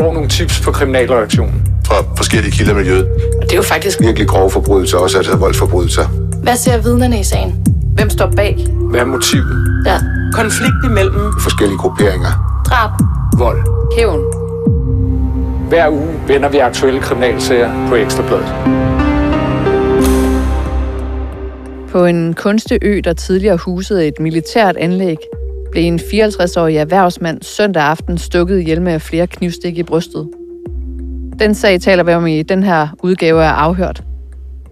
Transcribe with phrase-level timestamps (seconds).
[0.00, 1.62] får nogle tips på kriminalreaktionen.
[1.86, 3.06] Fra forskellige kilder i miljøet.
[3.40, 6.06] Og det er jo faktisk Virkelig grove forbrydelser, også altså voldsforbrydelser.
[6.42, 7.66] Hvad ser vidnerne i sagen?
[7.94, 8.66] Hvem står bag?
[8.90, 9.82] Hvad er motivet?
[9.86, 9.98] Ja.
[10.32, 12.62] Konflikt imellem Forskellige grupperinger.
[12.66, 12.90] Drab.
[13.38, 13.58] Vold.
[13.96, 14.20] Hævn.
[15.68, 18.54] Hver uge vender vi aktuelle kriminalsager på Ekstrabladet.
[21.92, 25.16] På en kunstig ø, der tidligere husede et militært anlæg,
[25.70, 30.28] blev en 54-årig erhvervsmand søndag aften stukket ihjel med flere knivstik i brystet.
[31.38, 34.02] Den sag taler vi om i den her udgave af Afhørt.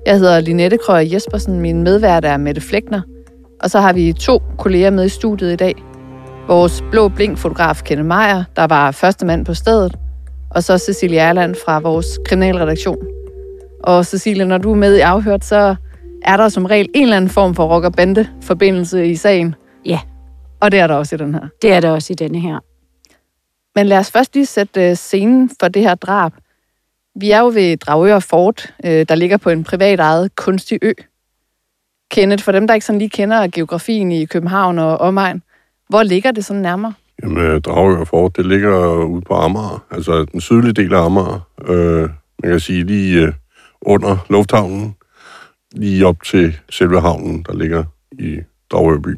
[0.06, 3.00] Jeg hedder Linette Krøger Jespersen, min medvært er Mette Flækner,
[3.62, 5.74] og så har vi to kolleger med i studiet i dag.
[6.48, 9.96] Vores blå blink-fotograf Kenne Meyer, der var første mand på stedet,
[10.50, 12.98] og så Cecilie Erland fra vores kriminalredaktion.
[13.84, 15.76] Og Cecilie, når du er med i Afhørt, så
[16.22, 19.54] er der som regel en eller anden form for rocker-bande-forbindelse i sagen.
[19.86, 19.98] Ja.
[20.60, 21.48] Og det er der også i den her.
[21.62, 22.58] Det er der også i denne her.
[23.74, 26.32] Men lad os først lige sætte øh, scenen for det her drab.
[27.20, 30.92] Vi er jo ved Dragør Fort, øh, der ligger på en privat ejet kunstig ø.
[32.10, 35.42] Kenneth, for dem, der ikke sådan lige kender geografien i København og omegn,
[35.88, 36.94] hvor ligger det sådan nærmere?
[37.22, 41.48] Jamen, Dragør Fort, det ligger ude på Amager, altså den sydlige del af Amager.
[41.68, 42.10] Øh,
[42.42, 43.32] man kan sige lige øh,
[43.82, 44.96] under lufthavnen,
[45.72, 48.38] lige op til selve havnen, der ligger i
[48.70, 49.16] Dragør by.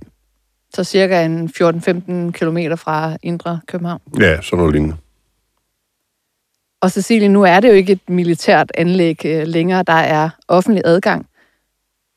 [0.74, 4.00] Så cirka en 14-15 km fra Indre København.
[4.20, 4.96] Ja, sådan noget lignende.
[6.82, 10.82] Og Cecilie, nu er det jo ikke et militært anlæg øh, længere, der er offentlig
[10.84, 11.26] adgang.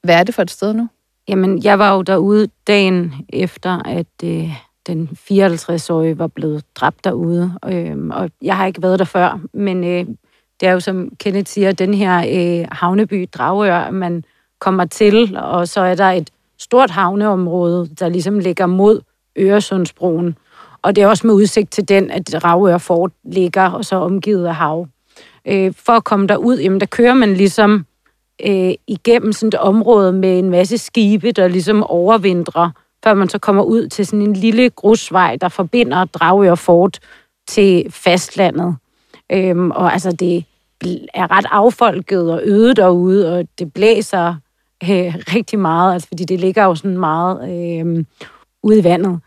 [0.04, 0.88] Hvad er det for et sted nu?
[1.28, 4.50] Jamen, jeg var jo derude dagen efter, at øh,
[4.88, 7.54] den 54-årige var blevet dræbt derude.
[7.66, 10.06] Øhm, og jeg har ikke været der før, men øh,
[10.60, 14.24] det er jo, som Kenneth siger, den her øh, havneby Dragør, man
[14.60, 16.30] kommer til, og så er der et
[16.64, 19.02] stort havneområde, der ligesom ligger mod
[19.38, 20.38] Øresundsbroen.
[20.82, 24.48] Og det er også med udsigt til den, at Dragør Fort ligger, og så omgivet
[24.48, 24.88] af hav.
[25.48, 27.86] Øh, for at komme derud, jamen der kører man ligesom
[28.46, 32.70] øh, igennem sådan et område med en masse skibe, der ligesom overvintrer,
[33.04, 37.00] før man så kommer ud til sådan en lille grusvej, der forbinder Dragør Fort
[37.48, 38.76] til fastlandet.
[39.32, 40.46] Øhm, og altså, det
[41.14, 44.36] er ret affolket og øde derude, og det blæser
[44.92, 48.06] øh, rigtig meget, altså, fordi det ligger jo sådan meget øh,
[48.64, 49.20] ude i vandet.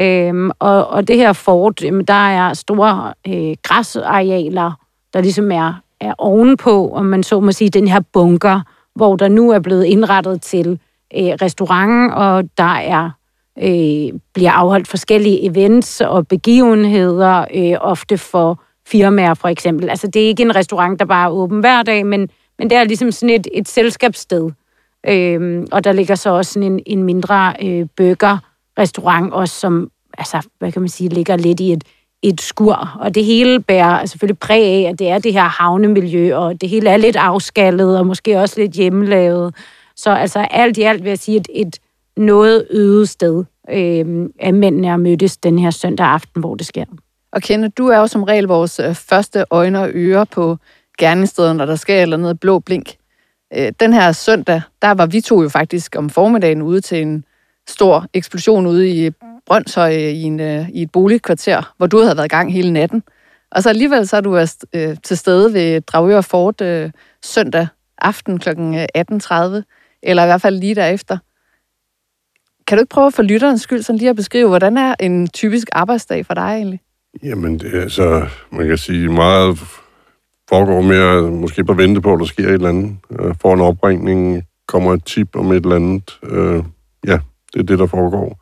[0.00, 4.72] Øhm, og, og det her fort, jamen, der er store øh, græsarealer,
[5.12, 8.60] der ligesom er, er ovenpå, om man så må sige, den her bunker,
[8.94, 10.78] hvor der nu er blevet indrettet til
[11.16, 13.10] øh, restaurant, og der er
[13.58, 19.90] øh, bliver afholdt forskellige events og begivenheder, øh, ofte for firmaer for eksempel.
[19.90, 22.28] Altså det er ikke en restaurant, der bare er åben hver dag, men,
[22.58, 24.50] men det er ligesom sådan et, et selskabssted.
[25.08, 30.48] Øhm, og der ligger så også sådan en, en mindre øh, burger-restaurant også, som altså,
[30.58, 31.84] hvad kan man sige, ligger lidt i et,
[32.22, 32.96] et skur.
[33.00, 36.68] Og det hele bærer selvfølgelig præg af, at det er det her havnemiljø, og det
[36.68, 39.54] hele er lidt afskallet, og måske også lidt hjemmelavet.
[39.96, 41.78] Så altså alt i alt vil jeg sige, et, et
[42.16, 46.84] noget øde sted, øh, at mændene er mødtes den her søndag aften, hvor det sker.
[47.32, 50.56] Og Kenneth, du er jo som regel vores øh, første øjne og ører på
[50.98, 52.94] gerningsstedet, når der sker eller noget blå blink.
[53.56, 57.24] Øh, den her søndag, der var vi to jo faktisk om formiddagen ude til en
[57.68, 59.10] stor eksplosion ude i
[59.46, 63.02] Brøndshøj i, en, øh, i et boligkvarter, hvor du havde været i gang hele natten.
[63.50, 64.38] Og så alligevel så er du
[64.74, 66.90] øh, til stede ved Dragør Fort øh,
[67.22, 67.66] søndag
[67.98, 68.48] aften kl.
[68.48, 68.54] 18.30,
[70.02, 71.18] eller i hvert fald lige derefter.
[72.66, 75.68] Kan du ikke prøve for lytterens skyld sådan lige at beskrive, hvordan er en typisk
[75.72, 76.80] arbejdsdag for dig egentlig?
[77.22, 79.58] Jamen, det er så, man kan sige, meget
[80.48, 82.96] foregår mere måske på vente på, at der sker et eller andet.
[83.20, 86.18] Øh, får en opringning, kommer et tip om et eller andet.
[86.22, 86.62] Øh,
[87.06, 87.18] ja,
[87.54, 88.40] det er det, der foregår.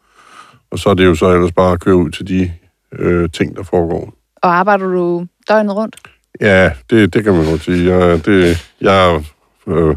[0.70, 2.52] Og så er det jo så ellers bare at køre ud til de
[2.92, 4.14] øh, ting, der foregår.
[4.36, 5.96] Og arbejder du døgnet rundt?
[6.40, 7.94] Ja, det, det kan man godt sige.
[7.94, 9.24] Jeg, det, jeg,
[9.66, 9.96] øh,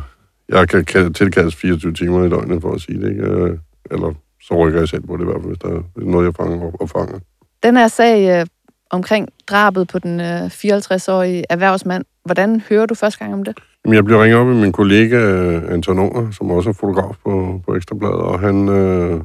[0.50, 3.10] jeg kan, kan tilkaldes 24 timer i døgnet, for at sige det.
[3.10, 3.24] Ikke?
[3.24, 3.58] Øh,
[3.92, 6.36] Eller så rykker jeg selv på det i hvert fald, hvis der er noget, jeg
[6.36, 7.20] fanger og fanger.
[7.64, 8.46] Den her sag øh,
[8.90, 13.58] omkring drabet på den øh, 54-årige erhvervsmand, hvordan hører du første gang om det?
[13.86, 17.16] Jamen, jeg blev ringet op af min kollega øh, Anton Unger, som også er fotograf
[17.24, 19.22] på, på Ekstrabladet, og han øh,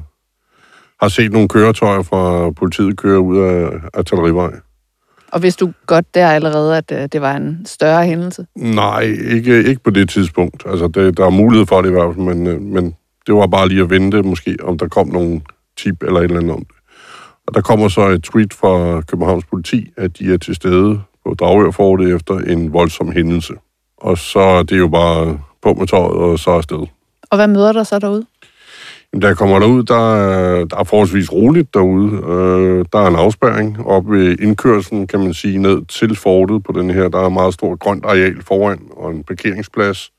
[1.01, 4.51] har set nogle køretøjer fra politiet køre ud af artillerivej.
[5.31, 8.45] Og vidste du godt der allerede, at øh, det var en større hændelse?
[8.55, 10.63] Nej, ikke, ikke på det tidspunkt.
[10.65, 12.95] Altså, det, der er mulighed for det i hvert fald, men, øh, men
[13.27, 15.41] det var bare lige at vente, måske, om der kom nogle
[15.77, 16.75] tip eller et eller andet om det.
[17.47, 21.33] Og der kommer så et tweet fra Københavns politi, at de er til stede på
[21.33, 23.53] Dragør Forte efter en voldsom hændelse.
[23.97, 26.87] Og så er det jo bare på med tøjet og så afsted.
[27.29, 28.25] Og hvad møder der så derude?
[29.21, 32.11] Da jeg kommer derud, der, er- der er forholdsvis roligt derude.
[32.13, 36.71] Øh, der er en afspærring op ved indkørslen, kan man sige, ned til fortet på
[36.71, 37.09] den her.
[37.09, 40.11] Der er et meget stort grønt areal foran og en parkeringsplads.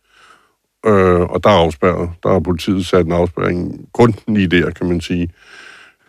[0.87, 2.11] Øh, og der er afspærret.
[2.23, 5.29] Der har politiet sat en afspærring kun lige der, kan man sige.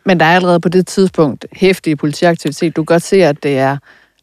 [0.05, 2.75] Men der er allerede på det tidspunkt hæftig politiaktivitet.
[2.75, 3.77] Du kan godt se, at det er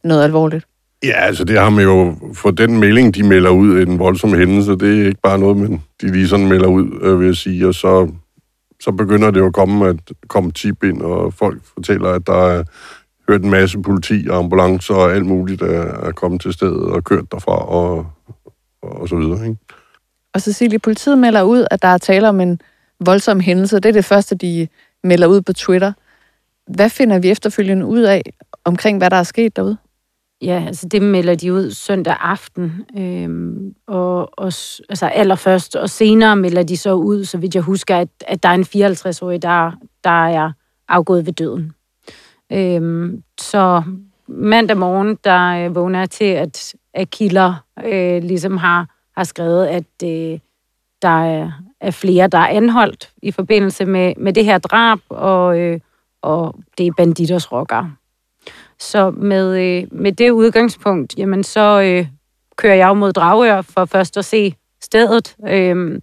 [0.05, 0.67] noget alvorligt.
[1.05, 4.37] Ja, altså det har man jo, for den melding, de melder ud i den voldsomme
[4.37, 7.37] hændelse, det er ikke bare noget, men de lige sådan melder ud, øh, vil jeg
[7.37, 8.13] sige, og så,
[8.81, 9.97] så begynder det jo at komme, at
[10.29, 12.65] komme tip ind, og folk fortæller, at der er
[13.29, 17.05] hørt en masse politi og ambulancer og alt muligt er, er kommet til stedet og
[17.05, 18.07] kørt derfra og,
[18.83, 19.59] og så videre, ikke?
[20.35, 22.61] Og Cecilie, politiet melder ud, at der er tale om en
[23.01, 23.77] voldsom hændelse.
[23.77, 24.69] Det er det første, de
[25.05, 25.93] melder ud på Twitter.
[26.67, 28.23] Hvad finder vi efterfølgende ud af
[28.65, 29.77] omkring, hvad der er sket derude?
[30.43, 34.53] Ja, altså det melder de ud søndag aften, øhm, og, og
[34.89, 38.49] altså allerførst, og senere melder de så ud, så vidt jeg husker, at, at der
[38.49, 39.73] er en 54-årig, der,
[40.05, 40.53] der er
[40.89, 41.73] afgået ved døden.
[42.53, 43.83] Øhm, så
[44.27, 49.67] mandag morgen, der øh, vågner jeg til, at, at kilder øh, ligesom har, har skrevet,
[49.67, 50.39] at øh,
[51.03, 51.51] der er,
[51.81, 55.81] er flere, der er anholdt i forbindelse med, med det her drab, og, øh,
[56.23, 57.93] og det er banditers rockere.
[58.81, 62.07] Så med, øh, med det udgangspunkt, jamen så øh,
[62.57, 65.37] kører jeg jo mod Dragør for først at se stedet.
[65.49, 66.01] Øh,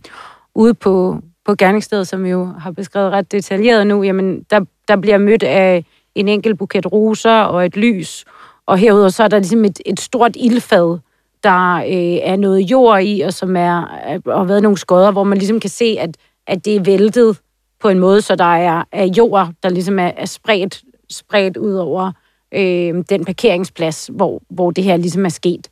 [0.55, 4.95] ude på, på gerningsstedet, som vi jo har beskrevet ret detaljeret nu, jamen der, der
[4.95, 5.85] bliver mødt af
[6.15, 8.25] en enkelt buket roser og et lys,
[8.65, 10.99] og herudover så er der ligesom et, et stort ildfad,
[11.43, 15.11] der øh, er noget jord i, og som er, øh, og har været nogle skodder,
[15.11, 17.39] hvor man ligesom kan se, at, at det er væltet
[17.79, 21.73] på en måde, så der er, er jord, der ligesom er, er spredt, spredt ud
[21.73, 22.11] over
[22.51, 25.69] øh, den parkeringsplads, hvor, hvor det her ligesom er sket.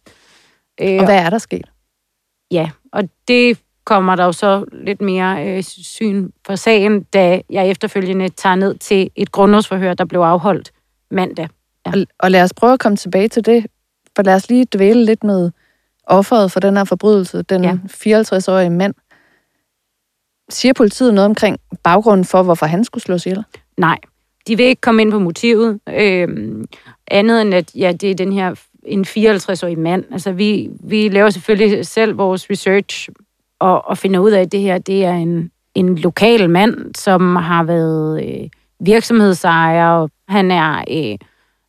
[0.82, 1.66] Øh, Og hvad er der sket?
[2.52, 7.70] Ja, og det kommer der jo så lidt mere øh, syn for sagen, da jeg
[7.70, 10.72] efterfølgende tager ned til et grundlovsforhør, der blev afholdt
[11.12, 11.48] mandag.
[11.86, 13.66] Og, og lad os prøve at komme tilbage til det,
[14.16, 15.52] for lad os lige dvæle lidt med
[16.04, 17.78] offeret for den her forbrydelse, den Ja.
[18.06, 18.22] ja.
[18.22, 18.94] 54-årige mand.
[20.50, 23.44] Siger politiet noget omkring baggrunden for, hvorfor han skulle slås ihjel?
[23.78, 23.98] Nej,
[24.48, 26.28] de vil ikke komme ind på motivet, øh,
[27.08, 28.56] andet end at ja, det er den her
[28.86, 30.04] en 54-årig mand.
[30.12, 33.10] Altså vi, vi laver selvfølgelig selv vores research
[33.60, 37.36] og, og finder ud af, at det her det er en, en lokal mand, som
[37.36, 38.50] har været øh,
[38.80, 40.08] virksomhedsejer.
[40.28, 41.18] Han er øh,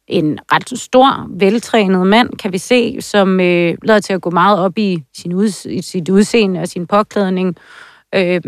[0.09, 4.59] en ret stor, veltrænet mand, kan vi se, som øh, lader til at gå meget
[4.59, 7.57] op i, sin ud, i sit udseende og sin påklædning.
[8.15, 8.41] Øh,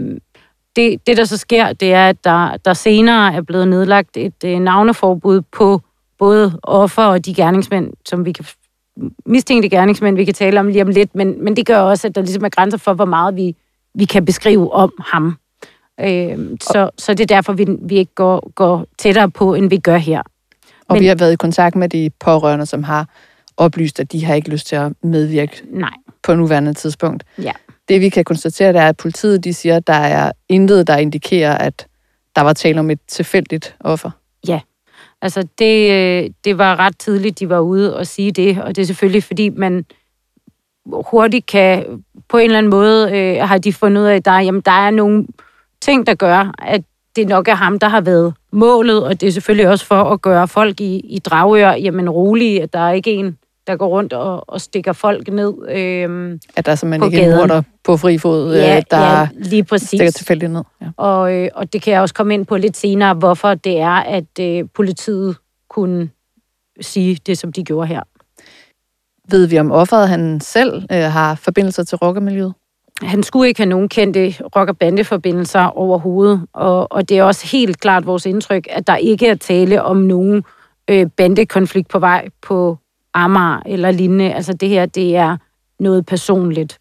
[0.77, 4.45] det, det, der så sker, det er, at der, der senere er blevet nedlagt et
[4.45, 5.81] øh, navneforbud på
[6.19, 8.45] både offer og de gerningsmænd, som vi kan
[9.27, 12.15] mistænkte gerningsmænd, vi kan tale om lige om lidt, men, men det gør også, at
[12.15, 13.57] der ligesom er grænser for, hvor meget vi,
[13.95, 15.37] vi kan beskrive om ham.
[16.01, 19.77] Øh, så, så det er derfor, vi, vi ikke går, går tættere på, end vi
[19.77, 20.23] gør her.
[20.89, 23.07] Og Men- vi har været i kontakt med de pårørende, som har
[23.57, 25.93] oplyst, at de har ikke lyst til at medvirke Nej.
[26.23, 27.25] på nuværende tidspunkt.
[27.43, 27.53] Ja.
[27.89, 30.97] Det vi kan konstatere, det er, at politiet de siger, at der er intet, der
[30.97, 31.87] indikerer, at
[32.37, 34.11] der var tale om et tilfældigt offer.
[34.49, 34.61] Ja,
[35.23, 38.83] Altså, det, øh, det var ret tidligt, de var ude og sige det, og det
[38.83, 39.85] er selvfølgelig, fordi man
[40.87, 44.41] hurtigt kan, på en eller anden måde, øh, har de fundet ud af, at der,
[44.41, 45.27] jamen, der er nogle
[45.81, 46.83] ting, der gør, at
[47.17, 50.23] det nok er ham, der har været målet, og det er selvfølgelig også for at
[50.23, 54.13] gøre folk i, i Dragør, jamen rolige, at der er ikke en, der går rundt
[54.13, 55.55] og, og stikker folk ned.
[55.71, 57.49] Øh, At der simpelthen På ikke er en gaden.
[57.49, 59.89] morder på fri fod, ja, øh, der ja, lige præcis.
[59.89, 60.63] stikker tilfældigt ned.
[60.81, 60.87] Ja.
[60.97, 63.91] Og, øh, og det kan jeg også komme ind på lidt senere, hvorfor det er,
[63.91, 65.37] at øh, politiet
[65.71, 66.11] kunne
[66.81, 68.03] sige det, som de gjorde her.
[69.31, 72.55] Ved vi, om offeret han selv øh, har forbindelser til rockermiljøet?
[73.03, 77.47] Han skulle ikke have nogen kendte rock- og bandeforbindelser overhovedet, og, og det er også
[77.53, 80.45] helt klart vores indtryk, at der ikke er tale om nogen
[80.91, 82.79] øh, bandekonflikt på vej på
[83.15, 84.35] Amager eller lignende.
[84.35, 85.37] Altså det her, det er
[85.79, 86.79] noget personligt.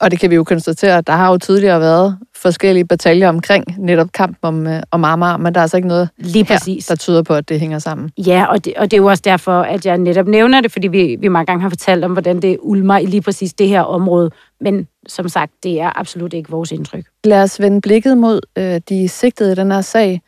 [0.00, 3.64] Og det kan vi jo konstatere, at der har jo tidligere været forskellige bataljer omkring
[3.78, 6.86] netop kampen om, øh, om Amager, men der er altså ikke noget Lige her, præcis.
[6.86, 8.10] der tyder på, at det hænger sammen.
[8.18, 10.88] Ja, og det, og det er jo også derfor, at jeg netop nævner det, fordi
[10.88, 13.80] vi, vi mange gange har fortalt om, hvordan det ulmer i lige præcis det her
[13.80, 14.30] område.
[14.60, 17.04] Men som sagt, det er absolut ikke vores indtryk.
[17.24, 20.20] Lad os vende blikket mod øh, de sigtede i den her sag.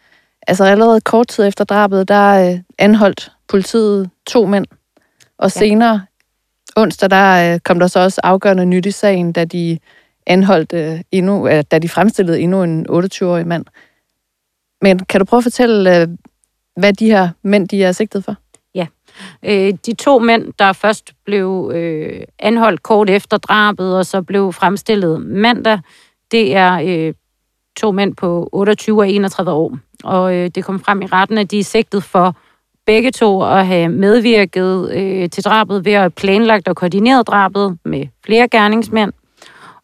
[0.48, 4.66] Altså allerede kort tid efter drabet, der øh, anholdt politiet to mænd.
[5.38, 5.48] Og Ja.
[5.48, 6.06] senere,
[6.76, 9.78] onsdag, der øh, kom der så også afgørende nyt i sagen, da de
[10.26, 13.64] anholdt øh, endnu, øh, da de fremstillede endnu en 28-årig mand.
[14.82, 16.08] Men kan du prøve at fortælle, øh,
[16.76, 18.36] hvad de her mænd, de er sigtet for?
[19.42, 24.52] Øh, de to mænd, der først blev øh, anholdt kort efter drabet, og så blev
[24.52, 25.78] fremstillet mandag,
[26.30, 27.14] det er øh,
[27.76, 29.78] to mænd på 28 og 31 år.
[30.04, 32.36] Og øh, det kom frem i retten, at de er sigtet for
[32.86, 37.78] begge to at have medvirket øh, til drabet ved at have planlagt og koordineret drabet
[37.84, 39.12] med flere gerningsmænd.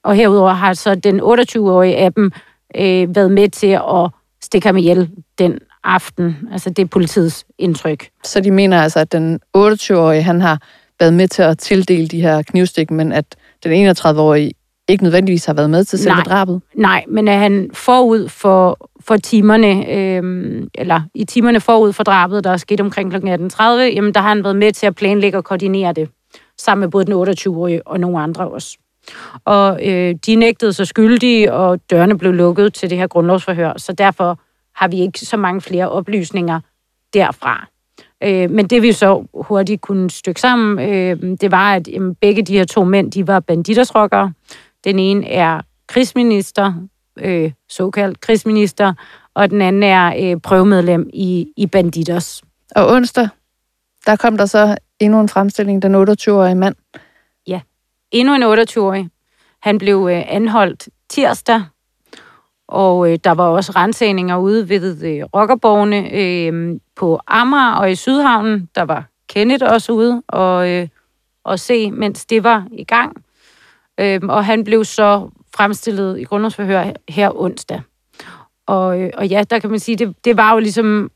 [0.02, 2.32] Og herudover har så den 28-årige af dem
[2.76, 4.10] øh, været med til at
[4.42, 6.36] stikke ham ihjel den aften.
[6.52, 8.08] Altså det er politiets indtryk.
[8.24, 10.62] Så de mener altså, at den 28-årige, han har
[11.00, 13.24] været med til at tildele de her knivstik, men at
[13.64, 14.52] den 31-årige
[14.88, 16.24] ikke nødvendigvis har været med til selve Nej.
[16.24, 16.62] drabet?
[16.74, 22.44] Nej, men er han forud for, for timerne, øh, eller i timerne forud for drabet,
[22.44, 23.16] der er sket omkring kl.
[23.16, 26.08] 18.30, jamen der har han været med til at planlægge og koordinere det,
[26.58, 28.78] sammen med både den 28-årige og nogle andre også.
[29.44, 33.92] Og øh, de nægtede sig skyldige, og dørene blev lukket til det her grundlovsforhør, så
[33.92, 34.38] derfor
[34.74, 36.60] har vi ikke så mange flere oplysninger
[37.14, 37.66] derfra.
[38.24, 42.42] Øh, men det vi så hurtigt kunne stykke sammen, øh, det var, at jamen, begge
[42.42, 44.32] de her to mænd, de var banditersrokkere.
[44.84, 46.72] Den ene er krigsminister,
[47.22, 48.94] øh, såkaldt krigsminister,
[49.34, 52.42] og den anden er øh, prøvemedlem i, i Banditers.
[52.76, 53.28] Og onsdag,
[54.06, 56.74] der kom der så endnu en fremstilling, den 28-årige mand.
[58.10, 59.10] Endnu en 28-årig.
[59.60, 61.62] Han blev øh, anholdt tirsdag,
[62.68, 67.94] og øh, der var også rensagninger ude ved øh, rockerborgene øh, på Amager og i
[67.94, 68.68] Sydhavnen.
[68.74, 70.88] Der var Kenneth også ude og, øh,
[71.44, 73.24] og se, mens det var i gang.
[74.00, 77.80] Øh, og han blev så fremstillet i grundlovsforhør her onsdag.
[78.66, 81.10] Og, øh, og ja, der kan man sige, det, det var jo ligesom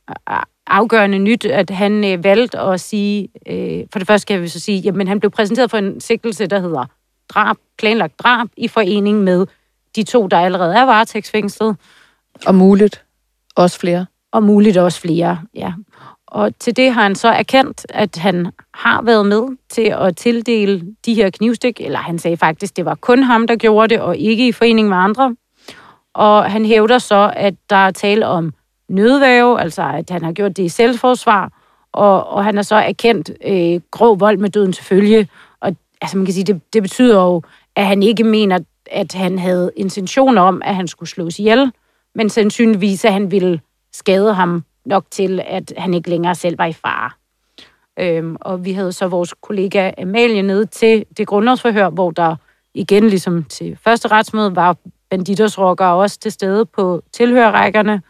[0.66, 4.60] afgørende nyt, at han øh, valgte at sige, øh, for det første kan vi så
[4.60, 6.84] sige, jamen han blev præsenteret for en sigtelse, der hedder
[7.28, 9.46] drab, planlagt drab, i forening med
[9.96, 11.76] de to, der allerede er varetægtsfængslet,
[12.46, 13.04] Og muligt
[13.56, 14.06] også flere.
[14.32, 15.72] og muligt også flere, ja.
[16.32, 20.82] Og til det har han så erkendt, at han har været med til at tildele
[21.06, 24.16] de her knivstik, eller han sagde faktisk, det var kun ham, der gjorde det, og
[24.16, 25.36] ikke i forening med andre.
[26.14, 28.54] Og han hævder så, at der er tale om
[28.88, 31.52] nødvæve, altså at han har gjort det i selvforsvar,
[31.92, 35.28] og, og han har så erkendt øh, grov vold med døden til følge.
[35.60, 37.42] Og altså man kan sige, det, det betyder jo,
[37.76, 38.58] at han ikke mener,
[38.90, 41.72] at han havde intentioner om, at han skulle slås ihjel,
[42.14, 43.60] men sandsynligvis, at han ville
[43.92, 47.10] skade ham nok til, at han ikke længere selv var i fare.
[47.98, 52.36] Øhm, og vi havde så vores kollega Amalie nede til det grundlovsforhør, hvor der
[52.74, 54.76] igen, ligesom til første retsmøde, var
[55.10, 58.02] banditersrockere også til stede på tilhørrækkerne.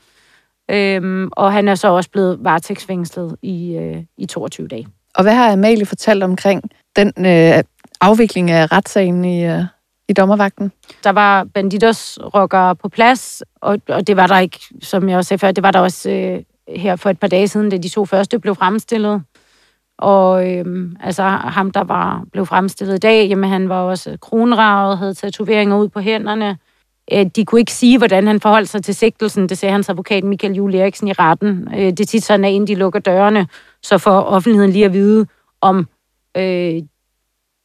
[0.71, 4.87] Øhm, og han er så også blevet varetægtsfængslet i, øh, i 22 dage.
[5.15, 6.63] Og hvad har Amalie fortalt omkring
[6.97, 7.65] den øh,
[8.01, 9.65] afvikling af retssagen i, øh,
[10.09, 10.73] i dommervagten?
[11.05, 15.39] Der var banditersrockere på plads, og, og det var der ikke, som jeg også sagde
[15.39, 18.05] før, det var der også øh, her for et par dage siden, da de to
[18.05, 19.23] første blev fremstillet.
[19.99, 24.99] Og øhm, altså ham, der var, blev fremstillet i dag, jamen han var også kronravet,
[24.99, 26.59] havde tatoveringer ud på hænderne.
[27.13, 29.49] Øh, de kunne ikke sige, hvordan han forholdt sig til sigtelsen.
[29.49, 31.69] Det sagde hans advokat Michael Juel Eriksen i retten.
[31.75, 33.47] Øh, det er tit sådan, at inden de lukker dørene,
[33.83, 35.27] så får offentligheden lige at vide,
[35.61, 35.89] om,
[36.37, 36.83] øh,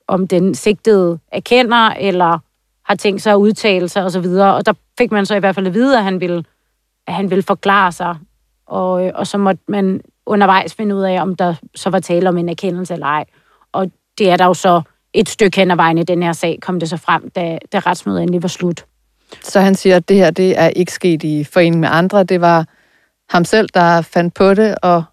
[0.08, 2.40] om den sigtede erkender, eller
[2.86, 4.26] har tænkt sig at udtale sig osv.
[4.26, 6.44] Og der fik man så i hvert fald at vide, at han ville,
[7.08, 8.16] at han ville forklare sig.
[8.68, 12.30] Og, øh, og så måtte man undervejs finde ud af, om der så var tale
[12.30, 13.26] om en erkendelse eller ej.
[13.72, 14.82] Og det er der jo så
[15.14, 17.80] et stykke hen ad vejen i den her sag, kom det så frem, da, da
[17.80, 18.86] retsmødet endelig var slut.
[19.44, 22.24] Så han siger, at det her det er ikke sket i forening med andre.
[22.24, 22.66] Det var
[23.30, 25.04] ham selv, der fandt på det, og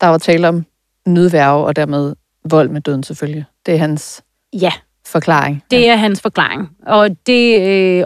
[0.00, 0.64] der var tale om
[1.06, 2.14] nødværve og dermed
[2.44, 3.44] vold med døden selvfølgelig.
[3.66, 4.72] Det er hans Ja,
[5.06, 5.64] forklaring.
[5.70, 6.70] det er hans forklaring.
[6.86, 8.04] Og det øh,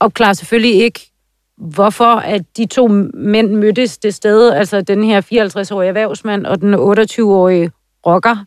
[0.00, 1.10] opklarer selvfølgelig ikke,
[1.58, 6.74] hvorfor at de to mænd mødtes det sted, altså den her 54-årige erhvervsmand og den
[6.74, 7.70] 28-årige
[8.06, 8.44] rocker,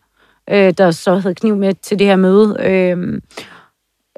[0.49, 2.57] øh, der så havde kniv med til det her møde.
[2.59, 3.21] Øh,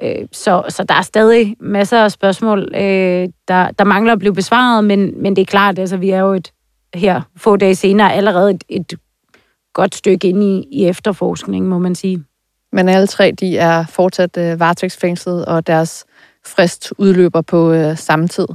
[0.02, 4.34] øh, så, så der er stadig masser af spørgsmål, øh, der, der mangler at blive
[4.34, 6.52] besvaret, men, men det er klart, altså vi er jo et,
[6.94, 8.94] her få dage senere allerede et, et
[9.72, 12.24] godt stykke ind i, i efterforskningen, må man sige.
[12.72, 16.04] Men alle tre, de er fortsat øh, varetægtsfængslet, og deres
[16.46, 18.46] frist udløber på øh, samme tid.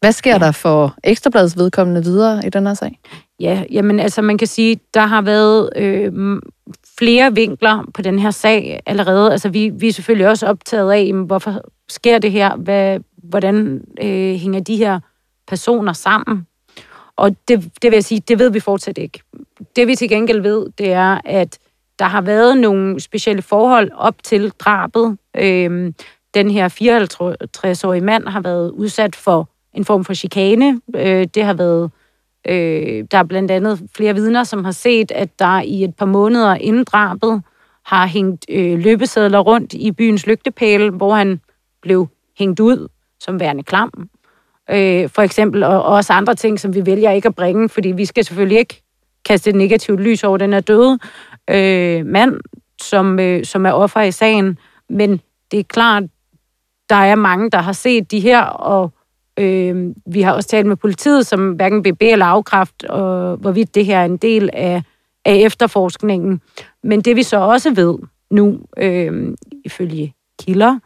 [0.00, 0.38] Hvad sker ja.
[0.38, 3.00] der for Ekstrabladets vedkommende videre i den her sag?
[3.40, 6.40] Ja, jamen altså man kan sige, der har været øh,
[6.98, 9.32] flere vinkler på den her sag allerede.
[9.32, 12.56] Altså vi, vi er selvfølgelig også optaget af, jamen, hvorfor sker det her?
[12.56, 15.00] Hvad, hvordan øh, hænger de her
[15.48, 16.46] personer sammen?
[17.16, 19.20] Og det, det vil jeg sige, det ved vi fortsat ikke.
[19.76, 21.58] Det vi til gengæld ved, det er, at
[21.98, 25.18] der har været nogle specielle forhold op til drabet.
[25.36, 25.92] Øh,
[26.34, 30.80] den her 54-årige mand har været udsat for en form for chikane.
[30.96, 31.90] Øh, det har været
[32.48, 36.06] Øh, der er blandt andet flere vidner, som har set, at der i et par
[36.06, 37.42] måneder inden drabet
[37.84, 41.40] har hængt øh, løbesedler rundt i byens lygtepæle, hvor han
[41.82, 42.08] blev
[42.38, 42.88] hængt ud
[43.20, 44.08] som værende klam.
[44.70, 47.88] Øh, for eksempel, og, og også andre ting, som vi vælger ikke at bringe, fordi
[47.88, 48.82] vi skal selvfølgelig ikke
[49.24, 50.98] kaste et negativt lys over den her døde
[51.50, 52.40] øh, mand,
[52.82, 54.58] som, øh, som er offer i sagen.
[54.88, 55.20] Men
[55.50, 56.02] det er klart,
[56.88, 58.92] der er mange, der har set de her, og
[59.38, 63.86] øh, vi har også talt med politiet, som hverken BB eller afkræft, og hvorvidt det
[63.86, 64.82] her er en del af,
[65.24, 66.40] af efterforskningen.
[66.82, 67.98] Men det vi så også ved
[68.30, 70.78] nu, øh, ifølge kilder,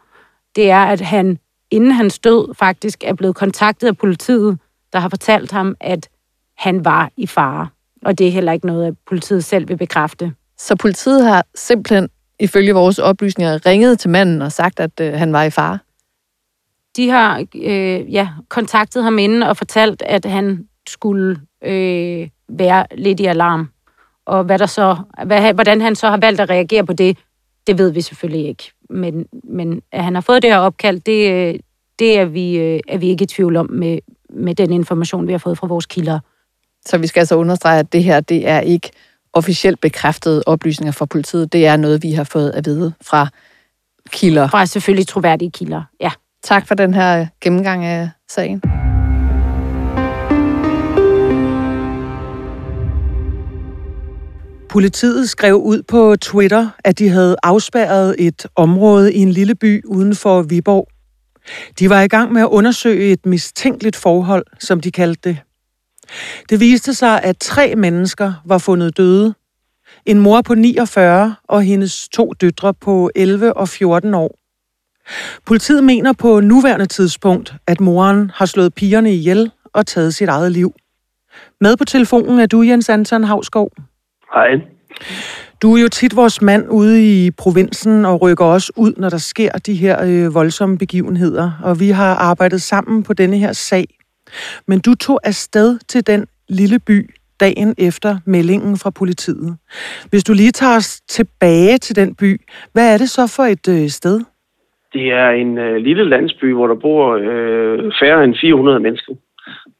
[0.55, 1.37] det er, at han
[1.71, 4.57] inden han stød, faktisk er blevet kontaktet af politiet,
[4.93, 6.09] der har fortalt ham, at
[6.57, 7.67] han var i fare.
[8.05, 10.33] Og det er heller ikke noget, at politiet selv vil bekræfte.
[10.57, 15.33] Så politiet har simpelthen, ifølge vores oplysninger, ringet til manden og sagt, at øh, han
[15.33, 15.79] var i fare?
[16.97, 23.19] De har øh, ja, kontaktet ham inden og fortalt, at han skulle øh, være lidt
[23.19, 23.69] i alarm.
[24.25, 27.17] Og hvad der så, hvad, hvordan han så har valgt at reagere på det,
[27.67, 28.71] det ved vi selvfølgelig ikke.
[28.89, 31.61] Men, men at han har fået det her opkald, det,
[31.99, 35.31] det er, vi, øh, er vi ikke i tvivl om med, med den information, vi
[35.31, 36.19] har fået fra vores kilder.
[36.85, 38.91] Så vi skal altså understrege, at det her, det er ikke
[39.33, 41.53] officielt bekræftede oplysninger fra politiet.
[41.53, 43.27] Det er noget, vi har fået at vide fra
[44.09, 44.47] kilder.
[44.47, 46.11] Fra selvfølgelig troværdige kilder, ja.
[46.43, 48.61] Tak for den her gennemgang af sagen.
[54.69, 59.85] Politiet skrev ud på Twitter, at de havde afspærret et område i en lille by
[59.85, 60.87] uden for Viborg.
[61.79, 65.37] De var i gang med at undersøge et mistænkeligt forhold, som de kaldte det.
[66.49, 69.33] Det viste sig, at tre mennesker var fundet døde.
[70.05, 74.42] En mor på 49 og hendes to døtre på 11 og 14 år.
[75.45, 80.51] Politiet mener på nuværende tidspunkt, at moren har slået pigerne ihjel og taget sit eget
[80.51, 80.73] liv.
[81.61, 83.71] Med på telefonen er du, Jens Anton Havskov.
[84.33, 84.47] Hej.
[85.61, 89.17] Du er jo tit vores mand ude i provinsen og rykker også ud, når der
[89.17, 91.51] sker de her øh, voldsomme begivenheder.
[91.63, 93.85] Og vi har arbejdet sammen på denne her sag.
[94.67, 99.57] Men du tog afsted til den lille by dagen efter meldingen fra politiet.
[100.09, 102.41] Hvis du lige tager os tilbage til den by,
[102.73, 104.21] hvad er det så for et øh, sted?
[104.93, 109.13] Det er en øh, lille landsby, hvor der bor øh, færre end 400 mennesker.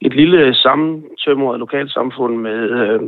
[0.01, 3.01] Et lille sammentømret lokalsamfund med øh,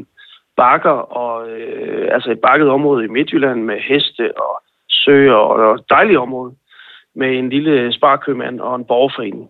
[0.57, 5.89] bakker og øh, altså et bakket område i Midtjylland med heste og søer og et
[5.89, 6.55] dejligt område
[7.15, 9.49] med en lille sparkøbmand og en borgerforening.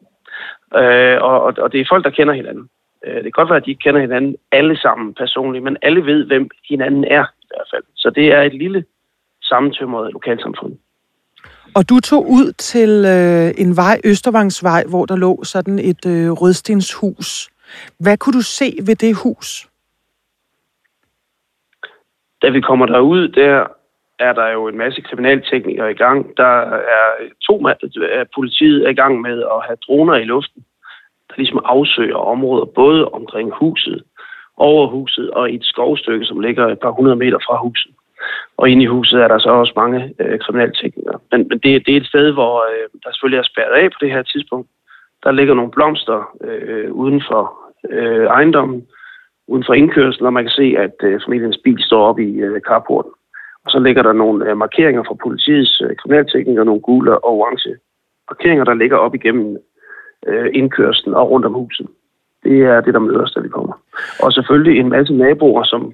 [0.76, 2.70] Øh, og, og det er folk, der kender hinanden.
[3.06, 6.06] Øh, det kan godt være, at de ikke kender hinanden alle sammen personligt, men alle
[6.06, 7.84] ved, hvem hinanden er i hvert fald.
[7.96, 8.86] Så det er et lille
[9.41, 10.74] sammentømret lokalsamfund.
[11.78, 16.32] Og du tog ud til øh, en vej, Østervangsvej, hvor der lå sådan et øh,
[16.32, 17.50] rødstenshus.
[18.00, 19.70] Hvad kunne du se ved det hus?
[22.42, 23.66] Da vi kommer derud, der
[24.20, 26.38] er der jo en masse kriminalteknikere i gang.
[26.38, 26.54] Der
[26.98, 27.08] er
[27.48, 30.66] to af øh, politiet er i gang med at have droner i luften,
[31.30, 34.04] der ligesom afsøger områder både omkring huset,
[34.58, 37.92] over huset og i et skovstykke, som ligger et par hundrede meter fra huset.
[38.58, 41.19] Og inde i huset er der så også mange øh, kriminalteknikere.
[41.32, 43.97] Men, men det, det er et sted, hvor øh, der selvfølgelig er spærret af på
[44.01, 44.69] det her tidspunkt.
[45.23, 47.43] Der ligger nogle blomster øh, uden for
[47.89, 48.88] øh, ejendommen,
[49.47, 52.62] uden for indkørslen, og man kan se, at øh, familiens bil står op i øh,
[52.62, 53.12] carporten.
[53.65, 57.75] Og så ligger der nogle øh, markeringer fra politiets øh, kriminalteknikere, nogle gule og orange
[58.30, 59.58] markeringer, der ligger op igennem
[60.28, 61.88] øh, indkørslen og rundt om huset.
[62.43, 63.73] Det er det, der møder os, da vi kommer.
[64.23, 65.93] Og selvfølgelig en masse naboer, som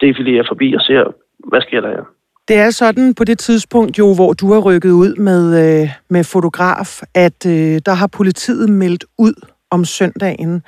[0.00, 2.04] defilerer forbi og ser, hvad sker der her.
[2.48, 6.24] Det er sådan på det tidspunkt, jo, hvor du har rykket ud med, øh, med
[6.24, 9.34] fotograf, at øh, der har politiet meldt ud
[9.70, 10.62] om søndagen,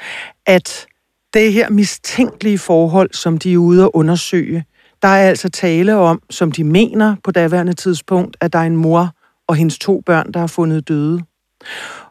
[0.47, 0.87] at
[1.35, 4.65] det her mistænkelige forhold, som de er ude at undersøge,
[5.03, 8.77] der er altså tale om, som de mener på daværende tidspunkt, at der er en
[8.77, 9.11] mor
[9.49, 11.23] og hendes to børn, der har fundet døde.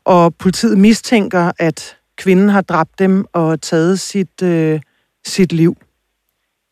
[0.03, 4.79] Og politiet mistænker, at kvinden har dræbt dem og taget sit, øh,
[5.25, 5.77] sit liv.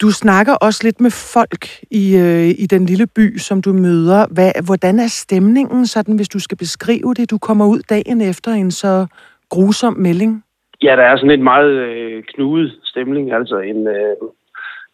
[0.05, 4.21] Du snakker også lidt med folk i, øh, i den lille by, som du møder.
[4.35, 7.31] Hvad, hvordan er stemningen, sådan, hvis du skal beskrive det?
[7.31, 9.07] Du kommer ud dagen efter en så
[9.49, 10.43] grusom melding.
[10.81, 14.15] Ja, der er sådan en meget øh, knudet stemning, altså en, øh,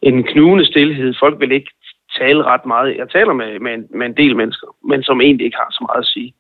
[0.02, 1.14] en knugende stillhed.
[1.20, 1.72] Folk vil ikke
[2.20, 2.98] tale ret meget.
[2.98, 5.86] Jeg taler med, med, en, med en del mennesker, men som egentlig ikke har så
[5.88, 6.34] meget at sige.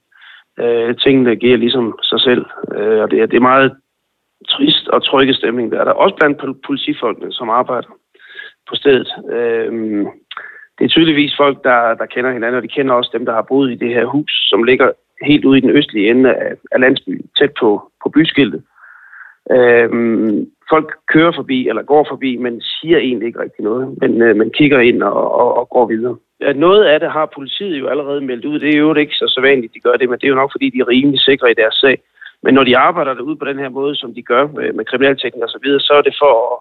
[0.59, 3.71] Øh, tingene giver ligesom sig selv, øh, og det er, det er meget
[4.49, 5.91] trist og trygge stemning, der er der.
[5.91, 7.89] Også blandt politifolkene, som arbejder
[8.69, 9.09] på stedet.
[9.31, 9.71] Øh,
[10.79, 13.41] det er tydeligvis folk, der, der kender hinanden, og de kender også dem, der har
[13.41, 14.91] boet i det her hus, som ligger
[15.23, 18.63] helt ude i den østlige ende af, af landsbyen, tæt på, på byskiltet.
[19.51, 19.89] Øh,
[20.69, 24.49] folk kører forbi, eller går forbi, men siger egentlig ikke rigtig noget, men, øh, man
[24.49, 26.15] kigger ind og, og, og går videre.
[26.41, 28.59] At noget af det har politiet jo allerede meldt ud.
[28.59, 30.69] Det er jo ikke så sædvanligt, de gør det, men det er jo nok, fordi
[30.69, 32.01] de er rimelig sikre i deres sag.
[32.43, 35.43] Men når de arbejder derude på den her måde, som de gør med, med kriminalteknik
[35.43, 36.57] og så videre, så er det for at,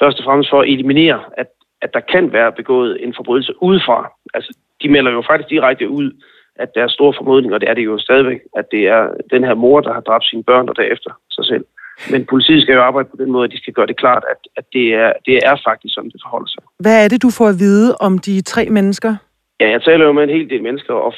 [0.00, 1.46] først og fremmest for at eliminere, at,
[1.82, 4.12] at der kan være begået en forbrydelse udefra.
[4.34, 4.50] Altså,
[4.82, 6.10] de melder jo faktisk direkte ud,
[6.56, 9.44] at der er store formodninger, og det er det jo stadigvæk, at det er den
[9.44, 11.64] her mor, der har dræbt sine børn og derefter sig selv.
[12.10, 14.40] Men politiet skal jo arbejde på den måde, at de skal gøre det klart, at,
[14.56, 16.62] at det, er, det er faktisk sådan, det forholder sig.
[16.80, 19.16] Hvad er det, du får at vide om de tre mennesker?
[19.60, 21.14] Ja, jeg taler jo med en hel del mennesker, og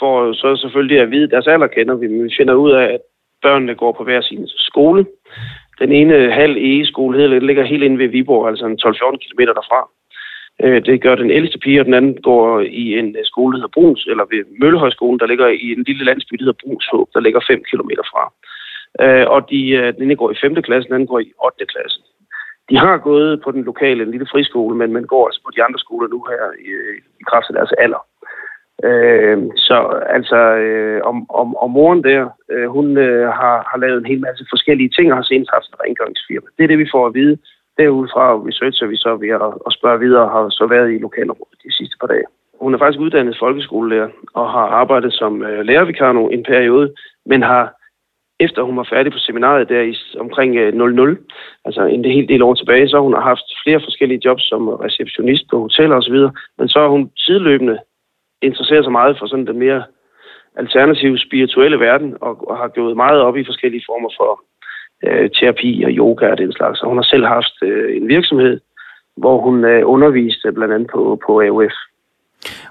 [0.00, 2.84] får jo så selvfølgelig at vide, deres alder kender vi, men vi finder ud af,
[2.84, 3.00] at
[3.42, 5.06] børnene går på hver sin skole.
[5.78, 9.90] Den ene halv egeskole hedder, ligger helt inde ved Viborg, altså 12-14 km derfra.
[10.62, 13.58] Øh, det gør den ældste pige, og den anden går i en øh, skole, der
[13.58, 17.20] hedder Bruns, eller ved Møllehøjskolen, der ligger i en lille landsby, der hedder Brunshåb, der
[17.20, 18.24] ligger 5 km fra.
[19.04, 19.60] Øh, og de,
[19.94, 20.62] den ene går i 5.
[20.62, 21.66] klasse, den anden går i 8.
[21.66, 22.00] klasse.
[22.70, 25.62] De har gået på den lokale en lille friskole, men man går altså på de
[25.62, 26.70] andre skoler nu her i,
[27.20, 28.02] i kraft af deres alder.
[28.84, 29.76] Øh, så
[30.16, 34.20] altså, øh, om, om, om moren der, øh, hun øh, har, har lavet en hel
[34.20, 36.48] masse forskellige ting og har senest haft en rengøringsfirma.
[36.56, 37.38] Det er det, vi får at vide.
[37.78, 41.58] Derudfra researcher vi så ved at, at spørge videre og har så været i lokalområdet
[41.64, 42.26] de sidste par dage.
[42.60, 46.94] Hun er faktisk uddannet folkeskolelærer og har arbejdet som øh, lærervikar nu en periode,
[47.26, 47.78] men har
[48.40, 51.16] efter hun var færdig på seminaret der i omkring øh, 00,
[51.64, 55.44] altså en hel del år tilbage, så hun har haft flere forskellige jobs som receptionist
[55.50, 56.18] på hoteller osv.,
[56.58, 57.78] men så har hun sideløbende
[58.42, 59.82] interesserer sig meget for sådan den mere
[60.56, 64.42] alternative spirituelle verden, og, og har gået meget op i forskellige former for
[65.06, 66.82] øh, terapi og yoga og den slags.
[66.82, 68.60] Og hun har selv haft øh, en virksomhed,
[69.16, 71.76] hvor hun øh, underviste blandt andet på, på AOF.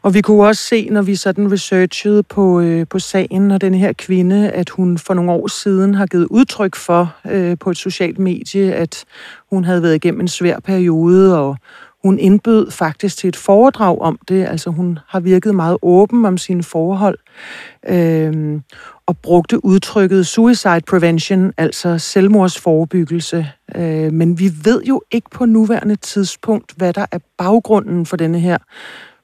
[0.02, 3.74] Og vi kunne også se, når vi sådan researchede på, øh, på sagen og den
[3.74, 7.78] her kvinde, at hun for nogle år siden har givet udtryk for øh, på et
[7.78, 9.06] socialt medie, at
[9.50, 11.58] hun havde været igennem en svær periode, og
[12.04, 14.46] hun indbød faktisk til et foredrag om det.
[14.46, 17.18] Altså hun har virket meget åben om sine forhold,
[17.88, 18.60] øh,
[19.06, 23.48] og brugte udtrykket suicide prevention, altså selvmordsforebyggelse.
[23.76, 28.40] Øh, men vi ved jo ikke på nuværende tidspunkt, hvad der er baggrunden for denne
[28.40, 28.58] her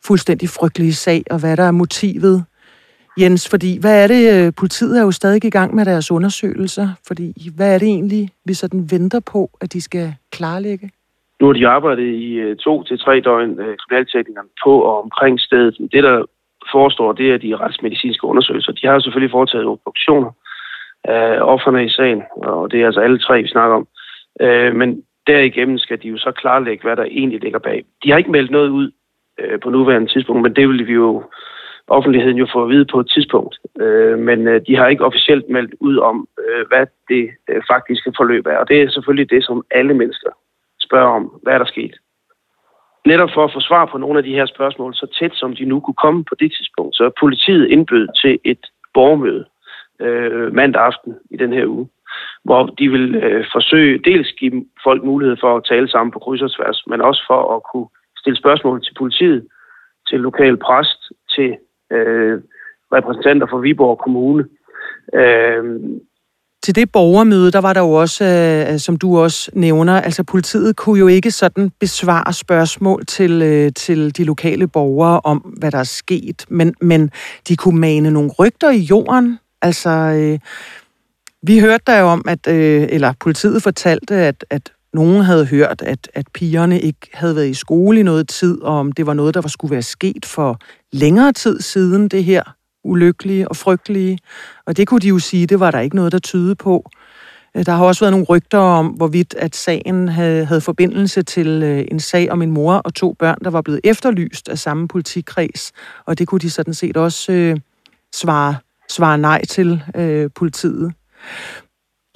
[0.05, 2.43] fuldstændig frygtelige sag, og hvad der er motivet.
[3.19, 6.89] Jens, fordi hvad er det, øh, politiet er jo stadig i gang med deres undersøgelser,
[7.07, 10.91] fordi hvad er det egentlig, vi sådan venter på, at de skal klarlægge?
[11.39, 15.39] Nu har de arbejdet i øh, to til tre døgn, øh, kriminalteknikerne, på og omkring
[15.39, 15.77] stedet.
[15.93, 16.25] Det, der
[16.71, 18.71] forestår, det er de retsmedicinske undersøgelser.
[18.71, 20.31] De har selvfølgelig foretaget obduktioner
[21.09, 23.87] øh, af offerne i sagen, og det er altså alle tre, vi snakker om.
[24.79, 27.85] Men derigennem skal de jo så klarlægge, hvad der egentlig ligger bag.
[28.03, 28.91] De har ikke meldt noget ud
[29.63, 31.23] på nuværende tidspunkt, men det vil vi jo
[31.87, 33.59] offentligheden jo få at vide på et tidspunkt.
[33.79, 38.13] Øh, men øh, de har ikke officielt meldt ud om, øh, hvad det øh, faktiske
[38.17, 38.57] forløb er.
[38.57, 40.29] Og det er selvfølgelig det, som alle mennesker
[40.87, 41.39] spørge om.
[41.43, 41.95] Hvad er der sket?
[43.05, 45.65] Netop for at få svar på nogle af de her spørgsmål, så tæt som de
[45.65, 49.45] nu kunne komme på det tidspunkt, så er politiet indbød til et borgermøde
[49.99, 51.87] øh, mandag aften i den her uge,
[52.43, 56.41] hvor de vil øh, forsøge dels give folk mulighed for at tale sammen på kryds
[56.41, 59.47] og tværs, men også for at kunne stille spørgsmål til politiet,
[60.09, 61.57] til lokal præst, til
[61.91, 62.41] øh,
[62.93, 64.47] repræsentanter for Viborg Kommune.
[65.13, 65.63] Øh,
[66.63, 70.23] til det borgermøde, der var der jo også, øh, øh, som du også nævner, altså
[70.23, 75.71] politiet kunne jo ikke sådan besvare spørgsmål til, øh, til de lokale borgere om, hvad
[75.71, 77.11] der er sket, men, men
[77.47, 79.39] de kunne mane nogle rygter i jorden.
[79.61, 80.39] Altså, øh,
[81.41, 85.81] vi hørte der jo om, at, øh, eller politiet fortalte, at, at nogen havde hørt,
[85.81, 89.13] at, at pigerne ikke havde været i skole i noget tid, og om det var
[89.13, 90.59] noget, der var skulle være sket for
[90.91, 92.43] længere tid siden, det her
[92.83, 94.19] ulykkelige og frygtelige.
[94.65, 96.89] Og det kunne de jo sige, det var der ikke noget, der tydede på.
[97.57, 101.47] Øh, der har også været nogle rygter om, hvorvidt at sagen havde, havde forbindelse til
[101.47, 104.87] øh, en sag om en mor og to børn, der var blevet efterlyst af samme
[104.87, 105.71] politikreds.
[106.05, 107.57] Og det kunne de sådan set også øh,
[108.15, 108.55] svare,
[108.89, 110.93] svare nej til øh, politiet.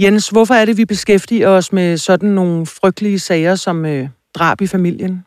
[0.01, 4.61] Jens, hvorfor er det, vi beskæftiger os med sådan nogle frygtelige sager som øh, drab
[4.61, 5.23] i familien?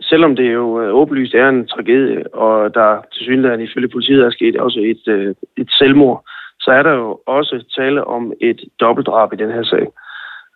[0.00, 4.30] Selvom det jo øh, åbenlyst er en tragedie, og der til synligheden ifølge politiet er
[4.30, 6.24] sket også et, øh, et selvmord,
[6.60, 9.86] så er der jo også tale om et dobbeltdrab i den her sag.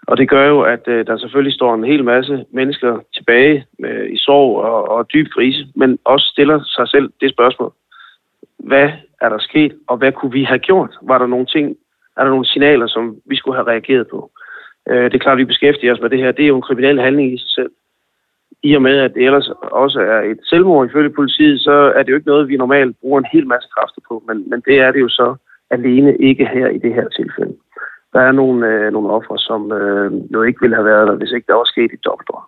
[0.07, 4.09] Og det gør jo, at øh, der selvfølgelig står en hel masse mennesker tilbage med,
[4.11, 7.73] i sorg og, og dyb krise, men også stiller sig selv det spørgsmål.
[8.59, 10.91] Hvad er der sket, og hvad kunne vi have gjort?
[11.03, 11.77] Var der nogle ting,
[12.17, 14.31] er der nogle signaler, som vi skulle have reageret på.
[14.89, 16.33] Øh, det er klart, at vi beskæftiger os med det her.
[16.33, 17.71] Det er jo en kriminel handling i sig selv.
[18.63, 22.11] I og med, at det ellers også er et selvmord ifølge politiet, så er det
[22.11, 24.23] jo ikke noget, vi normalt bruger en hel masse kræfter på.
[24.27, 25.37] Men, men det er det jo så
[25.71, 27.55] alene ikke her i det her tilfælde.
[28.13, 31.33] Der er nogle, øh, nogle ofre, som øh, jo ikke ville have været der, hvis
[31.33, 32.45] ikke der var sket et dobbeltdrab.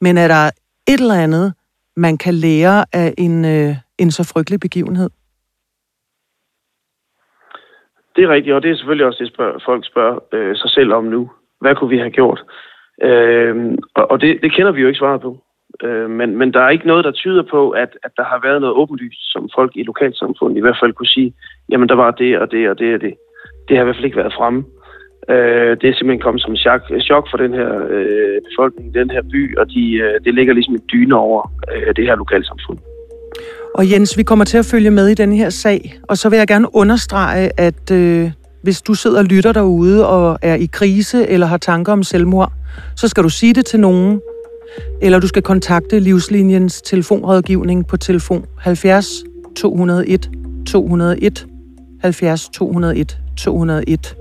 [0.00, 0.44] Men er der
[0.92, 1.54] et eller andet,
[1.96, 5.10] man kan lære af en, øh, en så frygtelig begivenhed?
[8.16, 10.92] Det er rigtigt, og det er selvfølgelig også det, spørg, folk spørger øh, sig selv
[10.92, 11.30] om nu.
[11.60, 12.44] Hvad kunne vi have gjort?
[13.02, 15.38] Øh, og og det, det kender vi jo ikke svaret på.
[15.84, 18.60] Øh, men, men der er ikke noget, der tyder på, at, at der har været
[18.60, 21.34] noget åbenlyst, som folk i lokalsamfundet i hvert fald kunne sige,
[21.70, 23.14] jamen der var det og det og det og det.
[23.68, 24.64] Det har i hvert fald ikke været fremme.
[25.28, 29.22] Øh, det er simpelthen kommet som chok, chok for den her øh, befolkning, den her
[29.32, 32.78] by, og de, øh, det ligger ligesom en dyne over øh, det her lokalsamfund.
[33.74, 36.36] Og Jens, vi kommer til at følge med i den her sag, og så vil
[36.36, 38.30] jeg gerne understrege, at øh,
[38.66, 42.52] hvis du sidder og lytter derude og er i krise eller har tanker om selvmord,
[42.96, 44.20] så skal du sige det til nogen,
[45.02, 49.06] eller du skal kontakte Livslinjens telefonrådgivning på telefon 70
[49.56, 50.30] 201
[50.66, 51.46] 201
[52.02, 54.16] 70 201 201.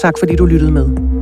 [0.00, 1.21] Tak fordi du lyttede med.